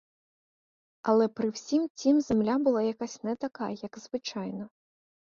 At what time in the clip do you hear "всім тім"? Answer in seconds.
1.49-2.21